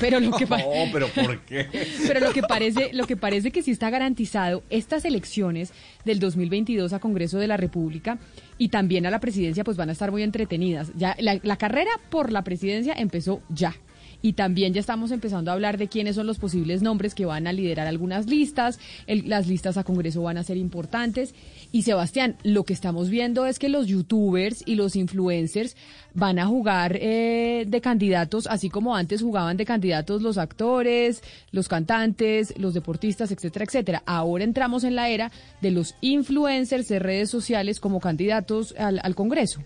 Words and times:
Pero 0.00 0.18
lo 0.18 0.32
que 0.32 0.46
No, 0.46 0.56
pero 0.92 1.08
¿por 1.08 1.40
qué? 1.40 1.68
Pero 2.06 2.20
lo 2.20 2.32
que 2.32 2.42
parece, 2.42 2.90
lo 2.92 3.06
que 3.06 3.16
parece 3.16 3.50
que 3.50 3.62
sí 3.62 3.70
está 3.70 3.90
garantizado, 3.90 4.62
estas 4.70 5.04
elecciones 5.04 5.72
del 6.04 6.18
2022 6.18 6.92
a 6.92 6.98
Congreso 6.98 7.38
de 7.38 7.46
la 7.46 7.56
República 7.56 8.18
y 8.58 8.68
también 8.68 9.06
a 9.06 9.10
la 9.10 9.20
presidencia, 9.20 9.64
pues 9.64 9.76
van 9.76 9.90
a 9.90 9.92
estar 9.92 10.10
muy 10.10 10.22
entretenidas. 10.22 10.92
Ya 10.96 11.14
la, 11.20 11.38
la 11.42 11.56
carrera 11.56 11.90
por 12.08 12.32
la 12.32 12.42
presidencia 12.42 12.94
empezó 12.94 13.42
ya. 13.48 13.74
Y 14.22 14.34
también 14.34 14.74
ya 14.74 14.80
estamos 14.80 15.10
empezando 15.12 15.50
a 15.50 15.54
hablar 15.54 15.78
de 15.78 15.88
quiénes 15.88 16.16
son 16.16 16.26
los 16.26 16.38
posibles 16.38 16.82
nombres 16.82 17.14
que 17.14 17.24
van 17.24 17.46
a 17.46 17.52
liderar 17.52 17.86
algunas 17.86 18.26
listas. 18.26 18.78
El- 19.06 19.28
las 19.28 19.46
listas 19.46 19.76
a 19.76 19.84
Congreso 19.84 20.22
van 20.22 20.36
a 20.36 20.42
ser 20.44 20.56
importantes. 20.56 21.34
Y 21.72 21.82
Sebastián, 21.82 22.36
lo 22.42 22.64
que 22.64 22.72
estamos 22.74 23.08
viendo 23.08 23.46
es 23.46 23.58
que 23.58 23.68
los 23.68 23.86
youtubers 23.86 24.62
y 24.66 24.74
los 24.74 24.96
influencers 24.96 25.76
van 26.14 26.38
a 26.38 26.46
jugar 26.46 26.98
eh, 27.00 27.64
de 27.66 27.80
candidatos, 27.80 28.46
así 28.48 28.68
como 28.68 28.96
antes 28.96 29.22
jugaban 29.22 29.56
de 29.56 29.64
candidatos 29.64 30.22
los 30.22 30.38
actores, 30.38 31.22
los 31.52 31.68
cantantes, 31.68 32.52
los 32.58 32.74
deportistas, 32.74 33.30
etcétera, 33.30 33.64
etcétera. 33.64 34.02
Ahora 34.06 34.44
entramos 34.44 34.84
en 34.84 34.96
la 34.96 35.08
era 35.08 35.30
de 35.60 35.70
los 35.70 35.94
influencers 36.00 36.88
de 36.88 36.98
redes 36.98 37.30
sociales 37.30 37.80
como 37.80 38.00
candidatos 38.00 38.74
al, 38.78 39.00
al 39.02 39.14
Congreso. 39.14 39.62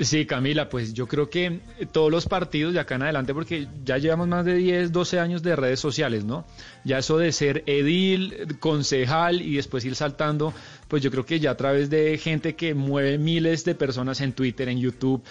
Sí, 0.00 0.24
Camila, 0.24 0.70
pues 0.70 0.94
yo 0.94 1.06
creo 1.06 1.28
que 1.28 1.60
todos 1.92 2.10
los 2.10 2.26
partidos 2.26 2.72
de 2.72 2.80
acá 2.80 2.94
en 2.94 3.02
adelante, 3.02 3.34
porque 3.34 3.68
ya 3.84 3.98
llevamos 3.98 4.28
más 4.28 4.46
de 4.46 4.54
10, 4.54 4.92
12 4.92 5.20
años 5.20 5.42
de 5.42 5.54
redes 5.54 5.78
sociales, 5.78 6.24
¿no? 6.24 6.46
Ya 6.84 6.98
eso 6.98 7.18
de 7.18 7.30
ser 7.32 7.64
edil, 7.66 8.56
concejal 8.60 9.42
y 9.42 9.56
después 9.56 9.84
ir 9.84 9.94
saltando, 9.94 10.54
pues 10.88 11.02
yo 11.02 11.10
creo 11.10 11.26
que 11.26 11.38
ya 11.38 11.50
a 11.50 11.56
través 11.58 11.90
de 11.90 12.16
gente 12.16 12.56
que 12.56 12.72
mueve 12.72 13.18
miles 13.18 13.66
de 13.66 13.74
personas 13.74 14.22
en 14.22 14.32
Twitter, 14.32 14.70
en 14.70 14.78
YouTube, 14.78 15.22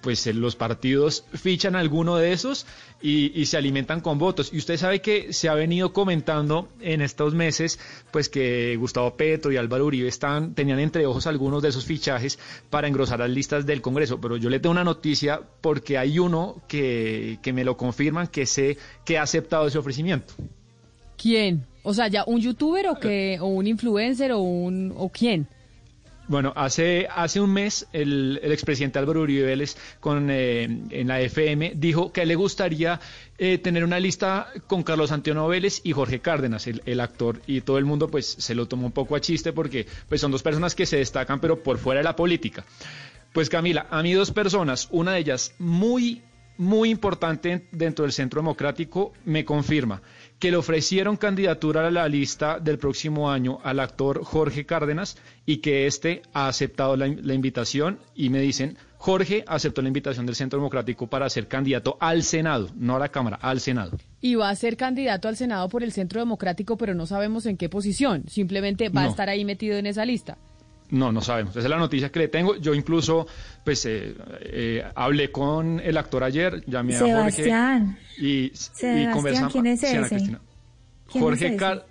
pues 0.00 0.26
eh, 0.26 0.34
los 0.34 0.56
partidos 0.56 1.24
fichan 1.32 1.76
alguno 1.76 2.16
de 2.16 2.32
esos 2.32 2.66
y, 3.00 3.44
se 3.46 3.56
alimentan 3.56 4.00
con 4.00 4.18
votos. 4.18 4.50
Y 4.52 4.58
usted 4.58 4.76
sabe 4.76 5.00
que 5.00 5.32
se 5.32 5.48
ha 5.48 5.54
venido 5.54 5.92
comentando 5.92 6.68
en 6.80 7.00
estos 7.00 7.34
meses, 7.34 7.78
pues 8.10 8.28
que 8.28 8.76
Gustavo 8.76 9.16
Petro 9.16 9.52
y 9.52 9.56
Álvaro 9.56 9.86
Uribe 9.86 10.08
están, 10.08 10.54
tenían 10.54 10.78
entre 10.80 11.06
ojos 11.06 11.26
algunos 11.26 11.62
de 11.62 11.68
esos 11.68 11.84
fichajes 11.84 12.38
para 12.70 12.88
engrosar 12.88 13.20
las 13.20 13.30
listas 13.30 13.66
del 13.66 13.80
Congreso. 13.80 14.20
Pero 14.20 14.36
yo 14.36 14.50
le 14.50 14.60
tengo 14.60 14.72
una 14.72 14.84
noticia 14.84 15.40
porque 15.60 15.98
hay 15.98 16.18
uno 16.18 16.62
que, 16.68 17.38
que 17.42 17.52
me 17.52 17.64
lo 17.64 17.76
confirman 17.76 18.26
que 18.26 18.46
sé 18.46 18.76
que 19.04 19.18
ha 19.18 19.22
aceptado 19.22 19.66
ese 19.66 19.78
ofrecimiento. 19.78 20.34
¿Quién? 21.16 21.66
O 21.82 21.94
sea, 21.94 22.08
ya 22.08 22.24
un 22.26 22.40
youtuber 22.40 22.86
o 22.88 22.98
o 23.40 23.46
un 23.46 23.66
influencer 23.66 24.32
o 24.32 24.40
un 24.40 24.92
o 24.96 25.08
quién? 25.08 25.48
Bueno, 26.28 26.52
hace, 26.56 27.08
hace 27.10 27.40
un 27.40 27.50
mes 27.54 27.88
el, 27.94 28.38
el 28.42 28.52
expresidente 28.52 28.98
Álvaro 28.98 29.22
Uribe 29.22 29.46
Vélez 29.46 29.76
con, 29.98 30.28
eh, 30.30 30.64
en 30.90 31.08
la 31.08 31.22
FM 31.22 31.72
dijo 31.76 32.12
que 32.12 32.26
le 32.26 32.34
gustaría 32.34 33.00
eh, 33.38 33.56
tener 33.56 33.82
una 33.82 33.98
lista 33.98 34.48
con 34.66 34.82
Carlos 34.82 35.10
Antonio 35.10 35.48
Vélez 35.48 35.80
y 35.84 35.92
Jorge 35.92 36.20
Cárdenas, 36.20 36.66
el, 36.66 36.82
el 36.84 37.00
actor, 37.00 37.40
y 37.46 37.62
todo 37.62 37.78
el 37.78 37.86
mundo 37.86 38.08
pues 38.08 38.26
se 38.26 38.54
lo 38.54 38.68
tomó 38.68 38.86
un 38.86 38.92
poco 38.92 39.16
a 39.16 39.20
chiste 39.22 39.54
porque 39.54 39.86
pues 40.06 40.20
son 40.20 40.30
dos 40.30 40.42
personas 40.42 40.74
que 40.74 40.84
se 40.84 40.98
destacan 40.98 41.40
pero 41.40 41.62
por 41.62 41.78
fuera 41.78 42.00
de 42.00 42.04
la 42.04 42.14
política. 42.14 42.62
Pues 43.32 43.48
Camila, 43.48 43.86
a 43.90 44.02
mí 44.02 44.12
dos 44.12 44.30
personas, 44.30 44.88
una 44.90 45.12
de 45.12 45.20
ellas 45.20 45.54
muy, 45.58 46.20
muy 46.58 46.90
importante 46.90 47.66
dentro 47.72 48.04
del 48.04 48.12
Centro 48.12 48.42
Democrático, 48.42 49.14
me 49.24 49.46
confirma 49.46 50.02
que 50.38 50.50
le 50.50 50.56
ofrecieron 50.56 51.16
candidatura 51.16 51.86
a 51.86 51.90
la 51.90 52.08
lista 52.08 52.60
del 52.60 52.78
próximo 52.78 53.30
año 53.30 53.58
al 53.64 53.80
actor 53.80 54.22
Jorge 54.22 54.66
Cárdenas 54.66 55.16
y 55.46 55.58
que 55.58 55.86
éste 55.86 56.22
ha 56.32 56.48
aceptado 56.48 56.96
la, 56.96 57.08
la 57.08 57.34
invitación 57.34 57.98
y 58.14 58.30
me 58.30 58.40
dicen, 58.40 58.76
Jorge 58.98 59.44
aceptó 59.46 59.80
la 59.80 59.88
invitación 59.88 60.26
del 60.26 60.34
Centro 60.34 60.58
Democrático 60.58 61.06
para 61.06 61.30
ser 61.30 61.46
candidato 61.48 61.96
al 62.00 62.22
Senado, 62.22 62.68
no 62.76 62.96
a 62.96 62.98
la 62.98 63.08
Cámara, 63.08 63.38
al 63.40 63.60
Senado. 63.60 63.96
Y 64.20 64.34
va 64.34 64.50
a 64.50 64.56
ser 64.56 64.76
candidato 64.76 65.28
al 65.28 65.36
Senado 65.36 65.68
por 65.68 65.82
el 65.82 65.92
Centro 65.92 66.20
Democrático, 66.20 66.76
pero 66.76 66.94
no 66.94 67.06
sabemos 67.06 67.46
en 67.46 67.56
qué 67.56 67.68
posición. 67.68 68.24
Simplemente 68.28 68.88
va 68.88 69.04
a 69.04 69.08
estar 69.08 69.28
ahí 69.28 69.44
metido 69.44 69.78
en 69.78 69.86
esa 69.86 70.04
lista. 70.04 70.36
No, 70.90 71.12
no 71.12 71.20
sabemos. 71.20 71.50
Esa 71.56 71.66
es 71.66 71.70
la 71.70 71.76
noticia 71.78 72.10
que 72.10 72.18
le 72.20 72.28
tengo. 72.28 72.56
Yo 72.56 72.74
incluso, 72.74 73.26
pues, 73.64 73.84
eh, 73.86 74.14
eh, 74.40 74.84
hablé 74.94 75.30
con 75.30 75.80
el 75.80 75.96
actor 75.98 76.24
ayer, 76.24 76.64
llamé 76.66 76.96
a 76.96 76.98
Sebastián. 77.00 77.96
Jorge 78.16 78.26
y, 78.26 78.28
y 78.46 78.50
Sebastián, 78.54 79.12
conversamos. 79.12 79.52
¿quién 79.52 79.66
es 79.66 79.82
ese? 79.82 80.00
Cristina. 80.08 80.40
¿Quién 81.12 81.24
Jorge, 81.24 81.44
es 81.46 81.50
ese? 81.52 81.56
Car- 81.58 81.86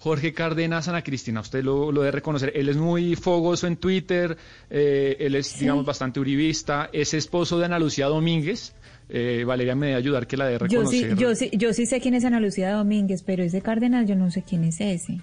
Jorge 0.00 0.32
Cárdenas, 0.32 0.86
Ana 0.86 1.02
Cristina, 1.02 1.40
usted 1.40 1.62
lo, 1.64 1.90
lo 1.90 2.02
debe 2.02 2.12
reconocer. 2.12 2.52
Él 2.54 2.68
es 2.68 2.76
muy 2.76 3.16
fogoso 3.16 3.66
en 3.66 3.76
Twitter, 3.76 4.36
eh, 4.70 5.16
él 5.18 5.34
es, 5.34 5.58
digamos, 5.58 5.84
bastante 5.84 6.20
uribista, 6.20 6.88
es 6.92 7.14
esposo 7.14 7.58
de 7.58 7.64
Ana 7.64 7.78
Lucía 7.80 8.06
Domínguez. 8.06 8.74
Eh, 9.08 9.42
Valeria 9.44 9.74
me 9.74 9.86
debe 9.86 9.98
ayudar 9.98 10.26
que 10.28 10.36
la 10.36 10.46
debe 10.46 10.68
Yo 10.68 10.82
reconocer. 10.82 11.10
sí, 11.10 11.16
yo 11.20 11.34
sí, 11.34 11.50
yo 11.52 11.72
sí 11.72 11.84
sé 11.86 12.00
quién 12.00 12.14
es 12.14 12.24
Ana 12.24 12.38
Lucía 12.40 12.70
Domínguez, 12.72 13.22
pero 13.24 13.42
ese 13.42 13.60
Cárdenas 13.60 14.06
yo 14.06 14.14
no 14.14 14.30
sé 14.30 14.42
quién 14.42 14.62
es 14.64 14.80
ese. 14.80 15.18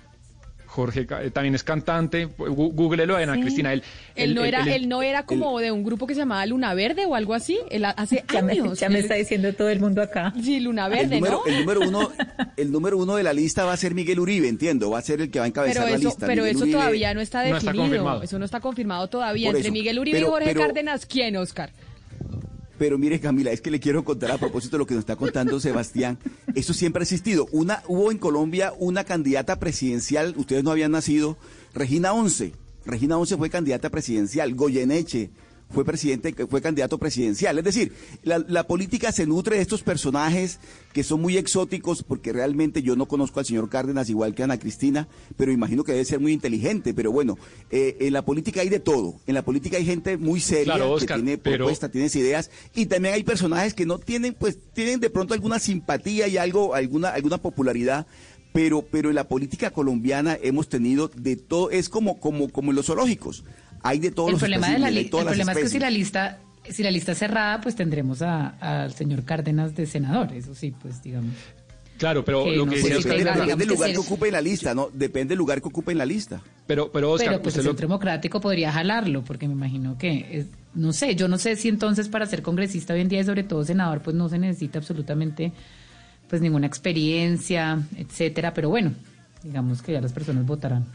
Jorge 0.75 1.07
eh, 1.09 1.31
también 1.31 1.55
es 1.55 1.63
cantante, 1.63 2.25
googlelo, 2.37 3.15
Ana 3.15 3.35
Sí. 3.35 3.41
Cristina. 3.41 3.71
Él, 3.71 3.81
Él, 4.15 4.35
no 4.35 4.43
era, 4.43 4.59
él- 4.63 4.67
él 4.67 4.89
no 4.89 5.01
era 5.01 5.25
como 5.25 5.57
de 5.59 5.71
un 5.71 5.83
grupo 5.85 6.05
que 6.05 6.13
se 6.13 6.19
llamaba 6.19 6.45
Luna 6.45 6.73
Verde 6.73 7.05
o 7.05 7.15
algo 7.15 7.33
así. 7.33 7.57
Él 7.71 7.85
ha- 7.85 7.91
hace 7.91 8.25
Ya 8.31 8.41
me, 8.41 8.51
años. 8.51 8.79
ya 8.79 8.89
me 8.89 8.99
está 8.99 9.15
diciendo 9.15 9.53
todo 9.53 9.69
el 9.69 9.79
mundo 9.79 10.01
acá. 10.01 10.33
Sí, 10.43 10.59
Luna 10.59 10.87
El 10.87 10.91
Verde, 10.91 11.15
número, 11.15 11.41
¿no? 11.45 11.45
el, 11.51 11.59
número 11.59 11.79
uno, 11.87 12.11
el 12.57 12.71
número 12.71 12.97
uno 12.97 13.15
de 13.15 13.23
la 13.23 13.31
lista 13.33 13.63
va 13.63 13.71
a 13.73 13.77
ser 13.77 13.93
Miguel 13.95 14.19
Uribe, 14.19 14.47
entiendo. 14.49 14.89
Va 14.89 14.99
a 14.99 15.01
ser 15.01 15.21
el 15.21 15.31
que 15.31 15.39
va 15.39 15.45
a 15.45 15.47
encabezar 15.47 15.83
Pero 15.83 15.89
la 15.89 15.95
eso, 15.97 16.09
lista. 16.09 16.27
pero 16.27 16.41
Miguel 16.43 16.55
eso 16.57 16.65
Uribe- 16.65 16.71
todavía 16.73 17.13
no 17.13 17.21
está 17.21 17.39
No 17.39 17.43
está 17.55 17.55
definido. 17.71 17.83
confirmado. 17.83 18.23
eso 18.23 18.39
no 18.39 18.45
está 18.45 18.59
confirmado 18.59 19.07
todavía. 19.07 19.47
Por 19.47 19.55
Entre 19.55 19.67
eso. 19.69 19.73
Miguel 19.73 19.99
Uribe 19.99 20.17
Pero- 20.17 20.27
y 20.27 20.29
Jorge 20.31 20.47
pero- 20.53 20.59
Cárdenas, 20.61 21.05
¿quién, 21.05 21.37
Oscar? 21.37 21.71
Pero 22.77 22.97
mire, 22.97 23.19
Camila, 23.19 23.51
es 23.51 23.61
que 23.61 23.71
le 23.71 23.79
quiero 23.79 24.03
contar 24.03 24.31
a 24.31 24.37
propósito 24.37 24.75
de 24.75 24.79
lo 24.79 24.85
que 24.85 24.95
nos 24.95 25.01
está 25.01 25.15
contando 25.15 25.59
Sebastián. 25.59 26.17
Eso 26.55 26.73
siempre 26.73 27.01
ha 27.01 27.03
existido. 27.03 27.47
Una, 27.51 27.83
hubo 27.87 28.11
en 28.11 28.17
Colombia 28.17 28.73
una 28.77 29.03
candidata 29.03 29.59
presidencial, 29.59 30.33
ustedes 30.37 30.63
no 30.63 30.71
habían 30.71 30.91
nacido, 30.91 31.37
Regina 31.73 32.13
Once. 32.13 32.53
Regina 32.85 33.17
Once 33.17 33.37
fue 33.37 33.49
candidata 33.49 33.89
presidencial. 33.89 34.53
Goyeneche 34.55 35.29
fue 35.69 35.83
presidente, 35.83 36.33
fue 36.47 36.61
candidato 36.61 36.97
presidencial. 36.97 37.57
Es 37.57 37.63
decir, 37.63 37.91
la, 38.23 38.39
la 38.39 38.65
política 38.67 39.11
se 39.11 39.25
nutre 39.25 39.57
de 39.57 39.61
estos 39.61 39.83
personajes 39.83 40.59
que 40.93 41.03
son 41.03 41.21
muy 41.21 41.37
exóticos, 41.37 42.03
porque 42.03 42.31
realmente 42.31 42.81
yo 42.81 42.95
no 42.95 43.07
conozco 43.07 43.39
al 43.39 43.45
señor 43.45 43.69
Cárdenas 43.69 44.09
igual 44.09 44.33
que 44.35 44.43
a 44.43 44.45
Ana 44.45 44.59
Cristina, 44.59 45.07
pero 45.35 45.51
imagino 45.51 45.83
que 45.83 45.91
debe 45.91 46.05
ser 46.05 46.19
muy 46.19 46.31
inteligente. 46.31 46.93
Pero 46.93 47.11
bueno, 47.11 47.37
eh, 47.71 47.97
en 48.01 48.13
la 48.13 48.23
política 48.23 48.61
hay 48.61 48.69
de 48.69 48.79
todo. 48.79 49.15
En 49.27 49.33
la 49.33 49.43
política 49.43 49.77
hay 49.77 49.85
gente 49.85 50.17
muy 50.17 50.39
seria 50.39 50.75
Claro, 50.75 50.91
Oscar, 50.91 51.17
que 51.17 51.23
tiene 51.23 51.37
pero- 51.37 51.57
propuestas, 51.57 51.91
tienes 51.91 52.15
ideas 52.15 52.51
y 52.73 52.85
también 52.85 53.15
hay 53.15 53.23
personajes 53.23 53.73
que 53.73 53.85
no 53.85 53.97
tienen 53.99 54.33
pues 54.33 54.57
tienen 54.73 54.99
de 54.99 55.09
pronto 55.09 55.33
alguna 55.33 55.59
simpatía 55.59 56.27
y 56.27 56.37
algo 56.37 56.75
alguna 56.75 57.09
alguna 57.09 57.37
popularidad 57.39 58.05
pero 58.53 58.83
pero 58.83 59.09
en 59.09 59.15
la 59.15 59.27
política 59.27 59.71
colombiana 59.71 60.37
hemos 60.41 60.69
tenido 60.69 61.09
de 61.15 61.35
todo 61.35 61.71
es 61.71 61.89
como 61.89 62.19
como 62.19 62.49
como 62.49 62.71
en 62.71 62.75
los 62.77 62.85
zoológicos 62.85 63.43
hay 63.85 63.99
de 63.99 64.11
todos 64.11 64.29
El 64.29 64.33
los 64.33 64.39
problema, 64.41 64.67
de 64.71 64.79
la 64.79 64.89
el 64.89 65.09
problema 65.09 65.51
es 65.53 65.57
que 65.59 65.69
si 65.69 65.79
la 65.79 65.89
lista 65.89 66.39
si 66.69 66.81
la 66.81 66.89
lista 66.89 67.11
es 67.11 67.19
cerrada, 67.19 67.61
pues 67.61 67.75
tendremos 67.75 68.23
a- 68.23 68.47
al 68.83 68.91
señor 68.93 69.23
Cárdenas 69.23 69.75
de 69.75 69.85
senador. 69.85 70.33
Eso 70.33 70.55
sí, 70.55 70.73
pues 70.81 71.03
digamos. 71.03 71.35
Claro, 71.99 72.25
pero 72.25 72.43
que 72.43 72.55
lo 72.57 72.65
no 72.65 72.71
que 72.71 72.81
sé 72.81 72.89
decía 72.89 73.15
tenga, 73.15 73.31
depende 73.35 73.55
del 73.55 73.69
lugar 73.69 73.91
que 73.91 73.97
ocupe 73.99 74.25
en 74.27 74.33
la 74.33 74.41
lista 74.41 74.73
no 74.73 74.89
depende 74.91 75.29
del 75.29 75.37
lugar 75.37 75.61
que 75.61 75.67
ocupe 75.69 75.91
en 75.93 75.97
la 75.99 76.05
lista 76.05 76.41
pero, 76.67 76.91
pero 76.91 77.11
Oscar, 77.11 77.29
Pero 77.29 77.41
pues 77.41 77.53
usted 77.53 77.61
el 77.61 77.65
lo- 77.67 77.71
Centro 77.71 77.87
Democrático 77.87 78.41
podría 78.41 78.71
jalarlo, 78.73 79.23
porque 79.23 79.47
me 79.47 79.53
imagino 79.53 79.97
que, 79.97 80.27
es- 80.39 80.47
no 80.73 80.91
sé, 80.91 81.15
yo 81.15 81.27
no 81.29 81.37
sé 81.37 81.55
si 81.55 81.69
entonces 81.69 82.09
para 82.09 82.25
ser 82.25 82.41
congresista 82.41 82.93
hoy 82.95 82.99
en 83.01 83.07
día 83.07 83.21
y 83.21 83.23
sobre 83.23 83.43
todo 83.43 83.63
senador, 83.63 84.01
pues 84.01 84.13
no 84.15 84.27
se 84.27 84.39
necesita 84.39 84.79
absolutamente 84.79 85.53
pues 86.27 86.41
ninguna 86.41 86.65
experiencia, 86.67 87.79
etcétera, 87.95 88.53
pero 88.53 88.67
bueno, 88.69 88.91
digamos 89.43 89.81
que 89.83 89.93
ya 89.93 90.01
las 90.01 90.11
personas 90.11 90.45
votarán. 90.45 90.85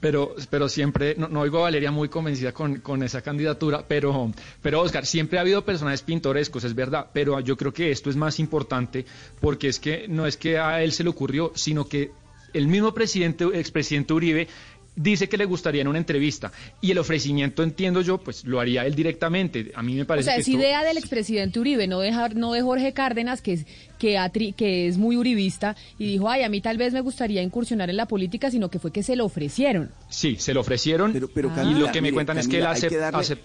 Pero, 0.00 0.34
pero 0.48 0.68
siempre, 0.68 1.14
no, 1.18 1.28
no 1.28 1.40
oigo 1.40 1.58
a 1.58 1.62
Valeria 1.62 1.90
muy 1.90 2.08
convencida 2.08 2.52
con, 2.52 2.80
con 2.80 3.02
esa 3.02 3.20
candidatura, 3.20 3.84
pero, 3.86 4.32
pero 4.62 4.80
Oscar, 4.80 5.04
siempre 5.04 5.38
ha 5.38 5.42
habido 5.42 5.64
personajes 5.64 6.02
pintorescos, 6.02 6.64
es 6.64 6.74
verdad, 6.74 7.10
pero 7.12 7.38
yo 7.40 7.56
creo 7.56 7.72
que 7.72 7.90
esto 7.90 8.08
es 8.08 8.16
más 8.16 8.38
importante 8.40 9.04
porque 9.40 9.68
es 9.68 9.78
que 9.78 10.08
no 10.08 10.26
es 10.26 10.38
que 10.38 10.58
a 10.58 10.82
él 10.82 10.92
se 10.92 11.04
le 11.04 11.10
ocurrió, 11.10 11.52
sino 11.54 11.86
que 11.86 12.12
el 12.52 12.66
mismo 12.66 12.92
presidente, 12.94 13.44
expresidente 13.54 14.12
Uribe, 14.12 14.48
dice 14.96 15.28
que 15.28 15.36
le 15.38 15.44
gustaría 15.44 15.80
en 15.82 15.88
una 15.88 15.98
entrevista 15.98 16.52
y 16.80 16.90
el 16.90 16.98
ofrecimiento, 16.98 17.62
entiendo 17.62 18.00
yo, 18.02 18.18
pues 18.18 18.44
lo 18.44 18.60
haría 18.60 18.84
él 18.86 18.94
directamente. 18.94 19.72
A 19.74 19.82
mí 19.82 19.94
me 19.94 20.02
O 20.02 20.06
parece 20.06 20.26
sea, 20.26 20.34
que 20.34 20.40
es 20.42 20.48
esto- 20.48 20.58
idea 20.58 20.84
del 20.84 20.98
expresidente 20.98 21.58
Uribe, 21.60 21.86
no 21.86 22.00
de, 22.00 22.12
Jar- 22.12 22.34
no 22.34 22.52
de 22.52 22.60
Jorge 22.62 22.92
Cárdenas, 22.92 23.40
que 23.40 23.52
es, 23.54 23.66
que, 23.98 24.18
que 24.56 24.88
es 24.88 24.98
muy 24.98 25.16
uribista, 25.16 25.76
y 25.98 26.06
dijo, 26.06 26.28
ay, 26.28 26.42
a 26.42 26.48
mí 26.48 26.60
tal 26.60 26.76
vez 26.76 26.92
me 26.92 27.00
gustaría 27.00 27.42
incursionar 27.42 27.88
en 27.90 27.96
la 27.96 28.06
política, 28.06 28.50
sino 28.50 28.68
que 28.70 28.78
fue 28.78 28.92
que 28.92 29.02
se 29.02 29.16
lo 29.16 29.24
ofrecieron. 29.24 29.90
Sí, 30.08 30.36
se 30.38 30.52
lo 30.54 30.60
ofrecieron 30.60 31.12
Pero- 31.12 31.28
pero, 31.32 31.50
y 31.64 31.74
lo 31.74 31.86
que 31.92 32.00
me 32.00 32.08
mire, 32.08 32.14
cuentan 32.14 32.38
es 32.38 32.48
que 32.48 32.58
él 32.58 32.64
darle- 32.64 33.38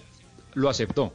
lo 0.54 0.68
aceptó 0.68 1.12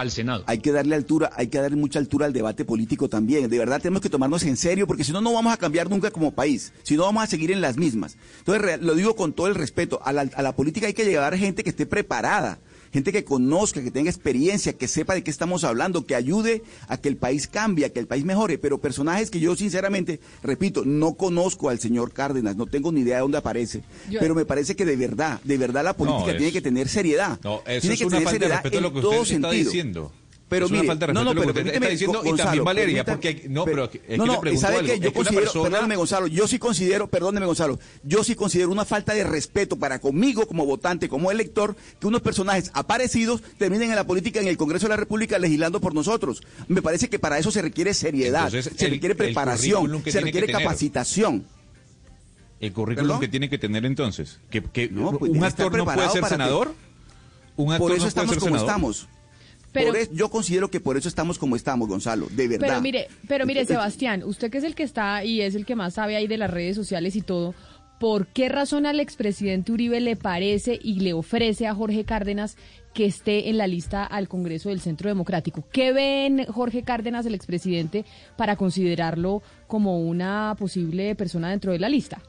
al 0.00 0.10
Senado. 0.10 0.44
hay 0.46 0.58
que 0.58 0.72
darle 0.72 0.94
altura, 0.94 1.30
hay 1.34 1.48
que 1.48 1.58
darle 1.58 1.76
mucha 1.76 1.98
altura 1.98 2.26
al 2.26 2.32
debate 2.32 2.64
político 2.64 3.08
también. 3.08 3.48
De 3.48 3.58
verdad 3.58 3.80
tenemos 3.80 4.00
que 4.02 4.10
tomarnos 4.10 4.42
en 4.44 4.56
serio 4.56 4.86
porque 4.86 5.04
si 5.04 5.12
no, 5.12 5.20
no 5.20 5.32
vamos 5.32 5.52
a 5.52 5.56
cambiar 5.56 5.88
nunca 5.90 6.10
como 6.10 6.32
país. 6.32 6.72
Si 6.82 6.96
no, 6.96 7.04
vamos 7.04 7.22
a 7.22 7.26
seguir 7.26 7.50
en 7.50 7.60
las 7.60 7.76
mismas. 7.76 8.16
Entonces, 8.38 8.80
lo 8.80 8.94
digo 8.94 9.16
con 9.16 9.32
todo 9.32 9.46
el 9.46 9.54
respeto. 9.54 10.00
A 10.04 10.12
la, 10.12 10.28
a 10.34 10.42
la 10.42 10.54
política 10.54 10.86
hay 10.86 10.94
que 10.94 11.04
llevar 11.04 11.36
gente 11.36 11.62
que 11.62 11.70
esté 11.70 11.86
preparada, 11.86 12.58
gente 12.96 13.12
que 13.12 13.24
conozca, 13.24 13.82
que 13.82 13.90
tenga 13.90 14.08
experiencia, 14.10 14.72
que 14.72 14.88
sepa 14.88 15.14
de 15.14 15.22
qué 15.22 15.30
estamos 15.30 15.64
hablando, 15.64 16.06
que 16.06 16.14
ayude 16.14 16.62
a 16.88 16.96
que 16.96 17.10
el 17.10 17.18
país 17.18 17.46
cambie, 17.46 17.84
a 17.84 17.90
que 17.90 18.00
el 18.00 18.06
país 18.06 18.24
mejore, 18.24 18.56
pero 18.56 18.78
personajes 18.78 19.30
que 19.30 19.38
yo 19.38 19.54
sinceramente, 19.54 20.18
repito, 20.42 20.82
no 20.86 21.12
conozco 21.12 21.68
al 21.68 21.78
señor 21.78 22.12
Cárdenas, 22.12 22.56
no 22.56 22.64
tengo 22.64 22.90
ni 22.92 23.00
idea 23.02 23.16
de 23.16 23.20
dónde 23.20 23.36
aparece, 23.36 23.82
pero 24.18 24.34
me 24.34 24.46
parece 24.46 24.74
que 24.76 24.86
de 24.86 24.96
verdad, 24.96 25.40
de 25.44 25.58
verdad 25.58 25.84
la 25.84 25.94
política 25.94 26.36
tiene 26.38 26.52
que 26.52 26.62
tener 26.62 26.88
seriedad. 26.88 27.38
No, 27.44 27.60
eso 27.66 27.80
tiene 27.80 27.94
es 27.94 28.00
que 28.00 28.06
una 28.06 28.16
tener 28.16 28.24
falta 28.24 28.32
de 28.32 28.38
seriedad 28.38 28.62
respeto 28.62 28.78
a 28.78 28.80
lo 28.80 28.88
en 28.88 28.94
que 28.94 29.00
todo 29.02 29.10
usted 29.20 29.34
está 29.36 29.48
sentido. 29.50 29.70
diciendo. 29.70 30.12
Pero 30.48 30.66
es 30.66 30.70
una 30.70 30.80
mire, 30.82 30.88
falta 30.92 31.06
de 31.08 31.12
no, 31.12 31.24
no, 31.24 31.30
pero 31.34 31.46
lo 31.48 31.54
que 31.54 31.60
está 31.72 31.88
diciendo 31.88 32.22
y 32.24 32.32
también 32.36 32.62
Valeria, 32.62 33.04
porque 33.04 33.46
no, 33.48 33.64
pero 33.64 33.84
es 33.86 33.90
que 33.90 34.16
no, 34.16 34.26
le 34.26 34.32
no, 34.34 34.40
pregunto 34.40 34.60
¿sabe? 34.64 34.76
Yo 34.86 34.92
Es 34.94 35.00
que 35.00 35.06
una 35.08 35.12
considero, 35.14 35.40
persona- 35.42 35.64
perdóneme 35.70 35.96
Gonzalo, 35.96 36.26
yo 36.28 36.46
sí 36.46 36.58
considero, 36.60 37.06
perdóneme 37.08 37.46
Gonzalo, 37.46 37.80
yo 38.04 38.22
sí 38.22 38.36
considero 38.36 38.70
una 38.70 38.84
falta 38.84 39.12
de 39.12 39.24
respeto 39.24 39.74
para 39.76 39.98
conmigo 39.98 40.46
como 40.46 40.64
votante, 40.64 41.08
como 41.08 41.32
elector, 41.32 41.74
que 41.98 42.06
unos 42.06 42.22
personajes 42.22 42.70
aparecidos 42.74 43.42
terminen 43.58 43.90
en 43.90 43.96
la 43.96 44.06
política 44.06 44.38
en 44.40 44.46
el 44.46 44.56
Congreso 44.56 44.86
de 44.86 44.90
la 44.90 44.96
República 44.98 45.36
legislando 45.40 45.80
por 45.80 45.94
nosotros. 45.94 46.40
Me 46.68 46.80
parece 46.80 47.08
que 47.08 47.18
para 47.18 47.38
eso 47.40 47.50
se 47.50 47.60
requiere 47.60 47.92
seriedad, 47.92 48.44
Entonces, 48.46 48.72
se 48.76 48.84
el- 48.86 48.92
requiere 48.92 49.16
preparación, 49.16 50.00
que 50.02 50.12
se 50.12 50.18
que 50.20 50.24
requiere 50.26 50.46
tener. 50.46 50.62
capacitación. 50.62 51.44
El 52.60 52.72
currículum 52.72 53.08
¿Perdón? 53.08 53.20
que 53.20 53.28
tiene 53.28 53.50
que 53.50 53.58
tener 53.58 53.84
entonces. 53.84 54.38
Que, 54.48 54.62
que 54.62 54.88
No, 54.90 55.10
pues, 55.18 55.32
un 55.32 55.42
actor 55.42 55.66
no 55.66 55.70
puede 55.84 55.84
preparado 55.84 56.12
ser 56.12 56.22
que- 56.22 56.28
senador. 56.28 56.72
Un 57.56 57.72
actor 57.72 57.88
Por 57.88 57.96
eso 57.96 57.96
no 57.96 57.98
puede 57.98 58.08
estamos 58.08 58.30
ser 58.30 58.38
como 58.38 58.50
senador. 58.58 58.68
estamos. 58.70 59.08
Pero- 59.72 59.88
Por 59.88 59.96
eso- 59.96 60.10
yo 60.14 60.30
considero 60.30 60.70
que 60.70 60.80
por 60.80 60.96
eso 60.96 61.08
estamos 61.08 61.38
como 61.38 61.56
estamos, 61.56 61.88
Gonzalo, 61.88 62.28
de 62.30 62.48
verdad. 62.48 62.66
Pero 62.68 62.80
mire, 62.80 63.08
pero 63.28 63.44
mire, 63.46 63.64
Sebastián, 63.66 64.22
usted 64.24 64.50
que 64.50 64.58
es 64.58 64.64
el 64.64 64.74
que 64.74 64.82
está 64.84 65.24
y 65.24 65.42
es 65.42 65.54
el 65.54 65.66
que 65.66 65.76
más 65.76 65.94
sabe 65.94 66.16
ahí 66.16 66.26
de 66.26 66.38
las 66.38 66.50
redes 66.50 66.76
sociales 66.76 67.14
y 67.16 67.20
todo, 67.22 67.54
¿por 68.00 68.26
qué 68.28 68.48
razón 68.48 68.86
al 68.86 69.00
expresidente 69.00 69.72
Uribe 69.72 70.00
le 70.00 70.16
parece 70.16 70.78
y 70.82 71.00
le 71.00 71.12
ofrece 71.12 71.66
a 71.66 71.74
Jorge 71.74 72.04
Cárdenas 72.04 72.56
que 72.94 73.04
esté 73.04 73.50
en 73.50 73.58
la 73.58 73.66
lista 73.66 74.04
al 74.04 74.28
Congreso 74.28 74.68
del 74.70 74.80
Centro 74.80 75.08
Democrático? 75.08 75.64
¿Qué 75.72 75.92
ve 75.92 76.26
en 76.26 76.46
Jorge 76.46 76.82
Cárdenas, 76.82 77.26
el 77.26 77.34
expresidente, 77.34 78.04
para 78.36 78.56
considerarlo 78.56 79.42
como 79.66 80.00
una 80.00 80.54
posible 80.58 81.14
persona 81.14 81.50
dentro 81.50 81.72
de 81.72 81.78
la 81.78 81.88
lista? 81.90 82.22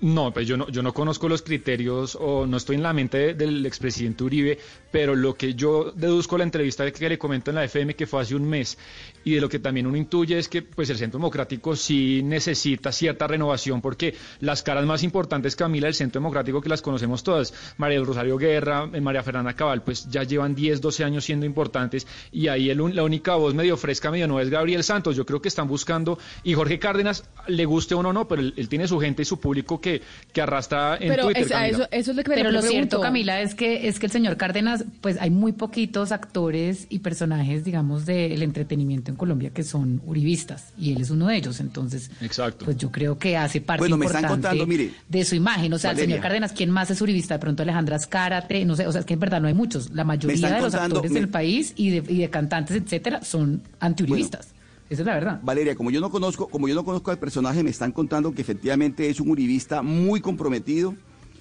No, 0.00 0.32
pues 0.32 0.46
yo 0.46 0.56
no, 0.56 0.68
yo 0.68 0.80
no 0.82 0.94
conozco 0.94 1.28
los 1.28 1.42
criterios 1.42 2.16
o 2.20 2.46
no 2.46 2.56
estoy 2.56 2.76
en 2.76 2.84
la 2.84 2.92
mente 2.92 3.18
de- 3.18 3.34
del 3.34 3.66
expresidente 3.66 4.22
Uribe, 4.22 4.56
pero 4.92 5.16
lo 5.16 5.34
que 5.34 5.54
yo 5.54 5.90
deduzco 5.92 6.36
de 6.36 6.38
la 6.38 6.44
entrevista 6.44 6.88
que 6.92 7.08
le 7.08 7.18
comento 7.18 7.50
en 7.50 7.56
la 7.56 7.64
FM 7.64 7.94
que 7.96 8.06
fue 8.06 8.20
hace 8.22 8.36
un 8.36 8.48
mes 8.48 8.78
y 9.24 9.34
de 9.34 9.40
lo 9.40 9.48
que 9.48 9.58
también 9.58 9.88
uno 9.88 9.96
intuye 9.96 10.38
es 10.38 10.48
que 10.48 10.62
pues 10.62 10.88
el 10.90 10.98
Centro 10.98 11.18
Democrático 11.18 11.74
sí 11.74 12.22
necesita 12.22 12.92
cierta 12.92 13.26
renovación 13.26 13.80
porque 13.82 14.14
las 14.40 14.62
caras 14.62 14.86
más 14.86 15.02
importantes, 15.02 15.56
Camila, 15.56 15.86
del 15.88 15.94
Centro 15.94 16.20
Democrático 16.20 16.60
que 16.60 16.68
las 16.68 16.80
conocemos 16.80 17.24
todas, 17.24 17.52
María 17.76 17.98
del 17.98 18.06
Rosario 18.06 18.36
Guerra, 18.38 18.88
eh, 18.92 19.00
María 19.00 19.24
Fernanda 19.24 19.54
Cabal, 19.54 19.82
pues 19.82 20.08
ya 20.08 20.22
llevan 20.22 20.54
10, 20.54 20.80
12 20.80 21.02
años 21.02 21.24
siendo 21.24 21.44
importantes 21.44 22.06
y 22.30 22.46
ahí 22.46 22.70
el 22.70 22.78
la 22.94 23.02
única 23.02 23.34
voz 23.34 23.52
medio 23.52 23.76
fresca, 23.76 24.12
medio 24.12 24.28
nueva 24.28 24.42
es 24.42 24.50
Gabriel 24.50 24.84
Santos. 24.84 25.16
Yo 25.16 25.26
creo 25.26 25.42
que 25.42 25.48
están 25.48 25.66
buscando 25.66 26.20
y 26.44 26.54
Jorge 26.54 26.78
Cárdenas, 26.78 27.24
le 27.48 27.64
guste 27.64 27.96
o 27.96 28.02
no, 28.04 28.12
no, 28.12 28.28
pero 28.28 28.42
él, 28.42 28.54
él 28.56 28.68
tiene 28.68 28.86
su 28.86 29.00
gente 29.00 29.22
y 29.22 29.24
su 29.24 29.40
público 29.40 29.80
que, 29.80 29.87
que 30.32 30.40
arrastra 30.42 30.96
en 31.00 31.08
Pero 31.08 31.24
Twitter. 31.24 31.42
es- 31.44 31.50
a 31.50 31.54
Camila. 31.54 31.76
eso, 31.78 31.88
eso 31.90 32.10
es 32.12 32.16
lo 32.16 32.22
que 32.22 32.28
me 32.30 32.36
Pero 32.36 32.50
lo 32.50 32.60
pregunto. 32.60 32.70
cierto, 32.88 33.00
Camila, 33.00 33.40
es 33.40 33.54
que 33.54 33.88
es 33.88 33.98
que 33.98 34.06
el 34.06 34.12
señor 34.12 34.36
Cárdenas, 34.36 34.84
pues 35.00 35.16
hay 35.20 35.30
muy 35.30 35.52
poquitos 35.52 36.12
actores 36.12 36.86
y 36.90 36.98
personajes, 37.00 37.64
digamos, 37.64 38.06
del 38.06 38.42
entretenimiento 38.42 39.10
en 39.10 39.16
Colombia 39.16 39.50
que 39.50 39.62
son 39.64 40.00
uribistas 40.06 40.72
y 40.78 40.92
él 40.92 41.00
es 41.00 41.10
uno 41.10 41.26
de 41.28 41.36
ellos. 41.36 41.60
Entonces, 41.60 42.10
Exacto. 42.20 42.64
pues 42.66 42.76
yo 42.76 42.90
creo 42.92 43.18
que 43.18 43.36
hace 43.36 43.60
parte 43.60 43.80
Bueno, 43.80 43.96
me 43.96 44.06
están 44.06 44.22
importante 44.24 44.48
contando, 44.48 44.66
mire, 44.66 44.90
de 45.08 45.24
su 45.24 45.34
imagen. 45.34 45.72
O 45.72 45.78
sea, 45.78 45.90
el 45.92 45.96
señor 45.98 46.20
Cárdenas, 46.20 46.52
¿quién 46.52 46.70
más 46.70 46.90
es 46.90 47.00
uribista? 47.00 47.34
De 47.34 47.40
pronto 47.40 47.62
Alejandra 47.62 47.98
Zárate, 47.98 48.64
no 48.64 48.76
sé, 48.76 48.86
o 48.86 48.92
sea, 48.92 49.00
es 49.00 49.06
que 49.06 49.14
en 49.14 49.20
verdad 49.20 49.40
no 49.40 49.48
hay 49.48 49.54
muchos. 49.54 49.90
La 49.90 50.04
mayoría 50.04 50.36
de 50.48 50.52
los 50.60 50.62
contando, 50.72 50.96
actores 50.96 51.10
me- 51.12 51.20
del 51.20 51.28
país 51.28 51.72
y 51.76 51.90
de, 51.90 52.12
y 52.12 52.18
de 52.18 52.30
cantantes, 52.30 52.76
etcétera, 52.76 53.22
son 53.24 53.62
antiuribistas. 53.80 54.48
Esa 54.90 55.02
es 55.02 55.06
la 55.06 55.14
verdad. 55.14 55.40
Valeria, 55.42 55.74
como 55.74 55.90
yo 55.90 56.00
no 56.00 56.10
conozco, 56.10 56.48
como 56.48 56.66
yo 56.66 56.74
no 56.74 56.84
conozco 56.84 57.10
al 57.10 57.18
personaje, 57.18 57.62
me 57.62 57.70
están 57.70 57.92
contando 57.92 58.32
que 58.32 58.40
efectivamente 58.40 59.10
es 59.10 59.20
un 59.20 59.30
uribista 59.30 59.82
muy 59.82 60.20
comprometido, 60.20 60.94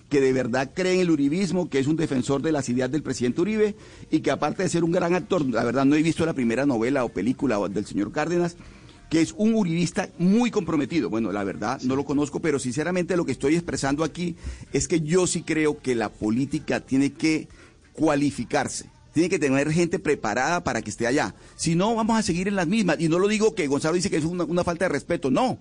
que 0.09 0.21
de 0.21 0.33
verdad 0.33 0.71
cree 0.73 0.95
en 0.95 0.99
el 1.01 1.11
uribismo, 1.11 1.69
que 1.69 1.79
es 1.79 1.87
un 1.87 1.95
defensor 1.95 2.41
de 2.41 2.51
las 2.51 2.67
ideas 2.69 2.91
del 2.91 3.03
presidente 3.03 3.41
Uribe 3.41 3.75
y 4.09 4.19
que 4.19 4.31
aparte 4.31 4.63
de 4.63 4.69
ser 4.69 4.83
un 4.83 4.91
gran 4.91 5.13
actor, 5.13 5.45
la 5.45 5.63
verdad 5.63 5.85
no 5.85 5.95
he 5.95 6.01
visto 6.01 6.25
la 6.25 6.33
primera 6.33 6.65
novela 6.65 7.03
o 7.03 7.09
película 7.09 7.57
del 7.69 7.85
señor 7.85 8.11
Cárdenas, 8.11 8.57
que 9.09 9.21
es 9.21 9.33
un 9.37 9.53
uribista 9.53 10.09
muy 10.17 10.51
comprometido. 10.51 11.09
Bueno, 11.09 11.31
la 11.31 11.43
verdad 11.43 11.81
no 11.83 11.95
lo 11.95 12.03
conozco, 12.03 12.41
pero 12.41 12.59
sinceramente 12.59 13.15
lo 13.15 13.25
que 13.25 13.31
estoy 13.31 13.55
expresando 13.55 14.03
aquí 14.03 14.35
es 14.73 14.87
que 14.87 15.01
yo 15.01 15.27
sí 15.27 15.43
creo 15.43 15.79
que 15.79 15.95
la 15.95 16.09
política 16.09 16.81
tiene 16.81 17.13
que 17.13 17.47
cualificarse. 17.93 18.89
Tiene 19.17 19.29
que 19.29 19.39
tener 19.39 19.71
gente 19.71 19.97
preparada 19.97 20.63
para 20.63 20.83
que 20.83 20.91
esté 20.91 21.07
allá. 21.07 21.33
Si 21.55 21.73
no, 21.73 21.95
vamos 21.95 22.19
a 22.19 22.21
seguir 22.21 22.47
en 22.47 22.55
las 22.55 22.67
mismas. 22.67 22.97
Y 22.99 23.09
no 23.09 23.17
lo 23.17 23.27
digo 23.27 23.55
que 23.55 23.65
Gonzalo 23.65 23.95
dice 23.95 24.11
que 24.11 24.17
es 24.17 24.25
una, 24.25 24.43
una 24.43 24.63
falta 24.63 24.85
de 24.85 24.89
respeto. 24.89 25.31
No. 25.31 25.57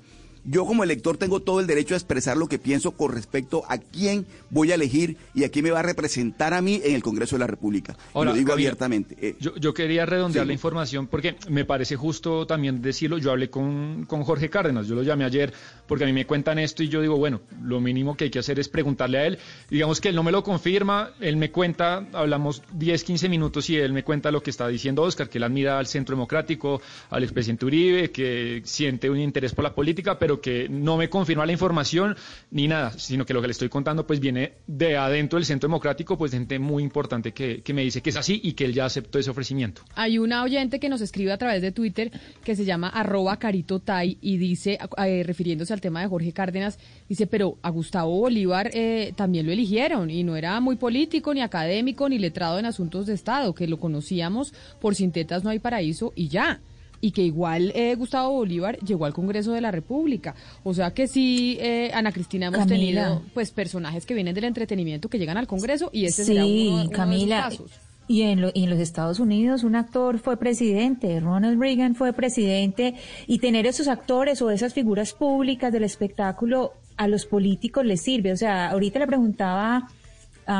Yo 0.48 0.64
como 0.64 0.84
elector 0.84 1.16
tengo 1.16 1.40
todo 1.40 1.60
el 1.60 1.66
derecho 1.66 1.94
a 1.94 1.96
expresar 1.96 2.37
lo 2.37 2.46
que 2.48 2.58
pienso 2.58 2.93
con 2.93 3.12
respecto 3.12 3.64
a 3.69 3.78
quién 3.78 4.26
voy 4.50 4.70
a 4.70 4.76
elegir 4.76 5.16
y 5.34 5.44
a 5.44 5.50
quién 5.50 5.64
me 5.64 5.70
va 5.72 5.81
a 5.81 5.82
representar 5.82 6.54
a 6.54 6.62
mí 6.62 6.81
en 6.84 6.94
el 6.94 7.02
Congreso 7.02 7.34
de 7.37 7.40
la 7.40 7.46
República. 7.46 7.96
Ahora, 8.14 8.31
lo 8.31 8.37
digo 8.37 8.52
abiertamente. 8.52 9.16
Eh, 9.20 9.34
Yo, 9.40 9.54
yo 9.56 9.75
quería 9.75 10.06
redondear 10.06 10.44
Sí. 10.44 10.48
la 10.48 10.52
información 10.52 11.06
porque 11.08 11.37
me 11.48 11.64
parece 11.64 11.96
justo 11.96 12.46
también 12.46 12.81
decirlo. 12.81 13.19
Yo 13.19 13.32
hablé 13.32 13.50
con, 13.50 14.04
con 14.06 14.22
Jorge 14.22 14.48
Cárdenas, 14.48 14.87
yo 14.87 14.94
lo 14.94 15.02
llamé 15.02 15.25
ayer 15.25 15.52
porque 15.88 16.04
a 16.04 16.06
mí 16.06 16.12
me 16.12 16.26
cuentan 16.26 16.58
esto 16.58 16.82
y 16.82 16.88
yo 16.88 17.00
digo, 17.00 17.16
bueno, 17.16 17.40
lo 17.62 17.81
mínimo 17.81 18.16
que 18.16 18.25
hay 18.25 18.31
que 18.31 18.38
hacer 18.38 18.60
es 18.60 18.69
preguntarle 18.69 19.19
a 19.19 19.26
él. 19.26 19.38
Digamos 19.69 20.00
que 20.00 20.10
él 20.10 20.14
no 20.14 20.22
me 20.22 20.31
lo 20.32 20.42
confirma, 20.44 21.10
él 21.20 21.37
me 21.37 21.50
cuenta, 21.50 22.06
hablamos 22.12 22.62
10, 22.75 23.02
15 23.04 23.28
minutos 23.28 23.69
y 23.70 23.76
él 23.76 23.92
me 23.92 24.04
cuenta 24.04 24.31
lo 24.31 24.42
que 24.42 24.50
está 24.50 24.69
diciendo 24.69 25.02
Oscar, 25.02 25.28
que 25.28 25.38
él 25.38 25.44
admira 25.44 25.78
al 25.78 25.87
Centro 25.87 26.14
Democrático, 26.14 26.81
al 27.10 27.25
expresidente 27.25 27.66
Uribe, 27.66 28.10
que 28.10 28.62
siente 28.64 29.10
un 29.10 29.19
interés 29.19 29.52
por 29.54 29.64
la 29.64 29.75
política, 29.75 30.19
pero 30.19 30.36
que 30.41 30.69
no 30.69 30.97
me 30.97 31.09
confirma 31.09 31.47
la 31.47 31.53
información 31.53 32.17
ni 32.50 32.69
nada, 32.69 32.93
sino 32.93 33.25
que 33.25 33.35
lo 33.35 33.41
que 33.41 33.49
le 33.49 33.53
estoy 33.53 33.69
contando 33.69 34.06
pues 34.06 34.21
viene 34.21 34.55
de 34.67 34.97
adentro 34.97 35.38
del 35.38 35.47
Centro 35.47 35.69
Democrático, 35.69 36.17
pues 36.17 36.33
gente 36.33 36.59
muy 36.59 36.83
importante 36.83 37.33
que, 37.33 37.62
que 37.62 37.75
me 37.75 37.83
dice 37.83 38.03
que 38.03 38.11
es 38.11 38.17
así 38.17 38.41
y 38.43 38.53
que 38.53 38.65
él 38.65 38.73
ya 38.73 38.85
aceptó 38.85 39.19
ese 39.19 39.31
ofrecimiento. 39.31 39.83
Hay 39.94 40.19
una 40.19 40.43
oyente 40.43 40.81
que 40.81 40.88
nos 40.88 41.00
escribe 41.00 41.33
a 41.33 41.38
través 41.38 41.62
de 41.62 41.73
Twitter 41.73 42.11
que 42.44 42.56
se 42.56 42.65
llama 42.65 42.88
arroba 42.88 43.38
caritotay 43.38 44.19
y 44.21 44.37
dice, 44.37 44.79
eh, 44.99 45.23
refiriéndose 45.25 45.73
al 45.73 45.81
tema 45.81 46.00
de 46.00 46.09
Jorge 46.09 46.33
Cárdenas, 46.33 46.79
dice, 47.09 47.27
pero 47.27 47.59
a 47.62 47.71
Gustavo 47.71 48.19
Bolívar 48.19 48.71
eh, 48.73 49.12
también 49.17 49.47
lo 49.47 49.53
eligieron 49.53 50.11
y 50.11 50.25
no 50.25 50.37
era 50.37 50.61
muy 50.61 50.77
político, 50.77 51.35
ni 51.35 51.41
académico, 51.41 52.09
ni 52.09 52.19
letrado 52.19 52.59
en 52.59 52.67
asuntos 52.67 53.06
de 53.06 53.15
Estado, 53.15 53.55
que 53.55 53.67
lo 53.67 53.79
conocíamos 53.79 54.53
por 54.81 54.94
Sintetas 54.94 55.44
No 55.44 55.50
hay 55.50 55.59
Paraíso 55.59 56.12
y 56.15 56.29
ya. 56.29 56.61
Y 57.00 57.10
que 57.10 57.22
igual 57.22 57.72
eh, 57.75 57.94
Gustavo 57.94 58.31
Bolívar 58.32 58.78
llegó 58.78 59.04
al 59.04 59.12
Congreso 59.12 59.52
de 59.52 59.60
la 59.60 59.70
República. 59.70 60.34
O 60.64 60.72
sea 60.75 60.93
que 60.93 61.06
sí, 61.06 61.59
eh, 61.61 61.90
Ana 61.94 62.11
Cristina, 62.12 62.47
hemos 62.47 62.59
Camila. 62.61 62.76
tenido 63.04 63.23
pues 63.35 63.50
personajes 63.50 64.06
que 64.06 64.14
vienen 64.14 64.35
del 64.35 64.44
entretenimiento 64.44 65.09
que 65.09 65.18
llegan 65.18 65.37
al 65.37 65.47
Congreso 65.47 65.90
y 65.92 66.06
este 66.06 66.25
será 66.25 66.44
uno, 66.47 66.54
uno 66.54 66.76
de 66.78 66.82
esos 66.85 66.90
Camila. 66.97 67.42
casos. 67.42 67.71
Y 68.09 68.23
en, 68.23 68.40
lo- 68.40 68.50
y 68.54 68.62
en 68.64 68.71
los 68.71 68.78
Estados 68.78 69.18
Unidos 69.18 69.64
un 69.64 69.75
actor 69.75 70.18
fue 70.21 70.37
presidente, 70.37 71.18
Ronald 71.18 71.61
Reagan 71.61 71.97
fue 71.97 72.12
presidente, 72.12 72.94
y 73.26 73.38
tener 73.40 73.66
esos 73.66 73.88
actores 73.88 74.40
o 74.42 74.50
esas 74.50 74.73
figuras 74.75 75.12
públicas 75.12 75.73
del 75.73 75.82
espectáculo 75.85 76.73
a 76.97 77.09
los 77.09 77.26
políticos 77.26 77.85
les 77.85 78.00
sirve. 78.00 78.30
O 78.32 78.37
sea, 78.37 78.71
ahorita 78.71 79.00
le 79.00 79.06
preguntaba 79.09 79.88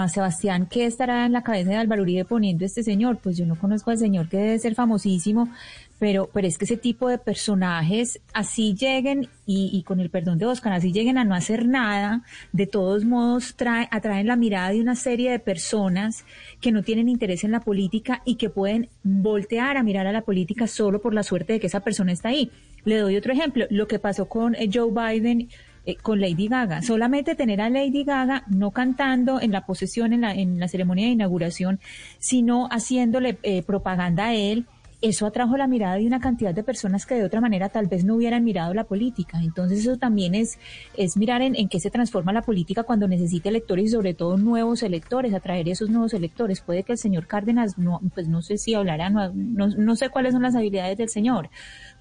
Sebastián 0.09 0.67
qué 0.71 0.87
estará 0.87 1.27
en 1.27 1.33
la 1.33 1.43
cabeza 1.43 1.71
de 1.71 1.77
Álvaro 1.77 2.03
Uribe 2.03 2.25
poniendo 2.25 2.65
este 2.65 2.83
señor. 2.83 3.19
Pues 3.23 3.37
yo 3.37 3.47
no 3.47 3.59
conozco 3.59 3.91
al 3.91 3.99
señor 3.99 4.29
que 4.29 4.37
debe 4.37 4.59
ser 4.59 4.75
famosísimo, 4.75 5.49
pero, 5.99 6.29
pero 6.33 6.47
es 6.47 6.59
que 6.59 6.65
ese 6.65 6.77
tipo 6.77 7.09
de 7.09 7.19
personajes 7.19 8.21
así 8.33 8.75
lleguen, 8.75 9.29
y, 9.47 9.71
y 9.73 9.83
con 9.85 10.01
el 10.01 10.11
perdón 10.11 10.39
de 10.39 10.47
Oscar, 10.47 10.73
así 10.73 10.93
lleguen 10.93 11.19
a 11.19 11.25
no 11.25 11.35
hacer 11.35 11.67
nada, 11.67 12.23
de 12.53 12.67
todos 12.67 13.05
modos 13.05 13.55
trae, 13.55 13.89
atraen 13.91 14.27
la 14.27 14.37
mirada 14.37 14.71
de 14.71 14.81
una 14.81 14.97
serie 14.97 15.31
de 15.31 15.39
personas 15.39 16.25
que 16.61 16.73
no 16.73 16.83
tienen 16.83 17.09
interés 17.09 17.45
en 17.45 17.53
la 17.53 17.61
política 17.61 18.23
y 18.25 18.35
que 18.35 18.51
pueden 18.51 18.89
voltear 19.03 19.77
a 19.77 19.83
mirar 19.83 20.07
a 20.07 20.13
la 20.13 20.23
política 20.23 20.67
solo 20.67 21.01
por 21.01 21.15
la 21.15 21.23
suerte 21.23 21.55
de 21.55 21.61
que 21.61 21.69
esa 21.69 21.81
persona 21.81 22.13
está 22.13 22.31
ahí. 22.31 22.51
Le 22.85 22.99
doy 22.99 23.17
otro 23.17 23.33
ejemplo, 23.33 23.67
lo 23.71 23.89
que 23.89 23.99
pasó 23.99 24.29
con 24.29 24.55
eh, 24.55 24.69
Joe 24.73 24.91
Biden 24.91 25.49
eh, 25.87 25.97
con 25.97 26.21
Lady 26.21 26.49
Gaga. 26.49 26.83
Solamente 26.83 27.35
tener 27.35 27.61
a 27.61 27.71
Lady 27.71 28.05
Gaga 28.05 28.43
no 28.49 28.73
cantando 28.73 29.41
en 29.41 29.53
la 29.53 29.65
posesión, 29.65 30.13
en 30.13 30.23
la, 30.23 30.35
en 30.35 30.59
la 30.59 30.69
ceremonia 30.69 31.07
de 31.07 31.13
inauguración, 31.13 31.81
sino 32.19 32.69
haciéndole 32.71 33.39
eh, 33.43 33.63
propaganda 33.63 34.27
a 34.27 34.35
él, 34.35 34.67
eso 35.03 35.27
atrajo 35.27 35.57
la 35.57 35.67
mirada 35.67 35.97
de 35.97 36.07
una 36.07 36.21
cantidad 36.21 36.55
de 36.55 36.63
personas 36.63 37.07
que 37.07 37.15
de 37.15 37.25
otra 37.25 37.41
manera 37.41 37.69
tal 37.69 37.87
vez 37.87 38.05
no 38.05 38.15
hubieran 38.15 38.45
mirado 38.45 38.73
la 38.75 38.85
política. 38.85 39.41
Entonces 39.43 39.81
eso 39.81 39.97
también 39.97 40.35
es, 40.35 40.59
es 40.97 41.17
mirar 41.17 41.43
en, 41.43 41.55
en 41.55 41.69
qué 41.69 41.81
se 41.81 41.91
transforma 41.91 42.33
la 42.33 42.43
política 42.43 42.83
cuando 42.83 43.09
necesita 43.09 43.49
electores 43.49 43.87
y 43.87 43.89
sobre 43.89 44.15
todo 44.15 44.37
nuevos 44.37 44.83
electores, 44.83 45.35
atraer 45.35 45.69
esos 45.69 45.91
nuevos 45.91 46.15
electores. 46.15 46.61
Puede 46.61 46.83
que 46.83 46.93
el 46.93 46.99
señor 46.99 47.27
Cárdenas, 47.27 47.79
no, 47.79 48.01
pues 48.15 48.29
no 48.29 48.43
sé 48.43 48.59
si 48.59 48.75
hablará, 48.75 49.11
no, 49.11 49.33
no, 49.35 49.69
no 49.69 49.97
sé 49.97 50.09
cuáles 50.09 50.33
son 50.33 50.43
las 50.43 50.55
habilidades 50.55 50.97
del 50.99 51.09
señor, 51.09 51.51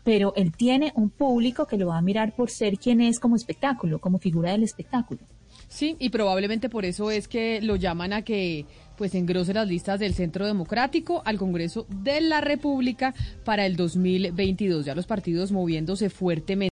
pero 0.03 0.33
él 0.35 0.51
tiene 0.51 0.93
un 0.95 1.09
público 1.09 1.65
que 1.65 1.77
lo 1.77 1.87
va 1.87 1.97
a 1.97 2.01
mirar 2.01 2.35
por 2.35 2.49
ser 2.49 2.77
quien 2.77 3.01
es 3.01 3.19
como 3.19 3.35
espectáculo, 3.35 3.99
como 3.99 4.19
figura 4.19 4.51
del 4.51 4.63
espectáculo. 4.63 5.21
Sí, 5.67 5.95
y 5.99 6.09
probablemente 6.09 6.69
por 6.69 6.85
eso 6.85 7.11
es 7.11 7.27
que 7.27 7.59
lo 7.61 7.75
llaman 7.75 8.13
a 8.13 8.21
que 8.21 8.65
pues 8.97 9.15
engrose 9.15 9.53
las 9.53 9.67
listas 9.67 9.99
del 9.99 10.13
Centro 10.13 10.45
Democrático 10.45 11.21
al 11.25 11.37
Congreso 11.37 11.85
de 12.03 12.21
la 12.21 12.41
República 12.41 13.13
para 13.43 13.65
el 13.65 13.75
2022. 13.75 14.85
Ya 14.85 14.95
los 14.95 15.07
partidos 15.07 15.51
moviéndose 15.51 16.09
fuertemente. 16.09 16.55